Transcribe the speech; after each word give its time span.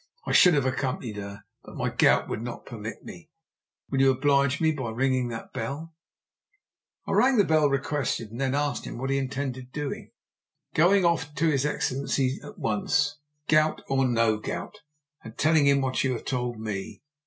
I 0.25 0.31
should 0.31 0.55
have 0.55 0.65
accompanied 0.65 1.17
her, 1.17 1.43
but 1.63 1.75
my 1.75 1.89
gout 1.89 2.27
would 2.27 2.41
not 2.41 2.65
permit 2.65 3.03
me. 3.03 3.29
Will 3.91 4.01
you 4.01 4.09
oblige 4.09 4.59
me 4.59 4.71
by 4.71 4.89
ringing 4.89 5.27
that 5.27 5.53
bell?" 5.53 5.93
I 7.05 7.11
rang 7.11 7.37
the 7.37 7.43
bell 7.43 7.65
as 7.65 7.69
requested, 7.69 8.31
and 8.31 8.41
then 8.41 8.55
asked 8.55 8.91
what 8.91 9.11
he 9.11 9.19
intended 9.19 9.71
doing. 9.71 10.09
"Going 10.73 11.05
off 11.05 11.35
to 11.35 11.51
his 11.51 11.67
Excellency 11.67 12.39
at 12.43 12.57
once, 12.57 13.19
gout 13.47 13.83
or 13.89 14.07
no 14.07 14.37
gout, 14.39 14.79
and 15.23 15.37
telling 15.37 15.67
him 15.67 15.81
what 15.81 16.03
you 16.03 16.13
have 16.13 16.25
told 16.25 16.59
me. 16.59 17.03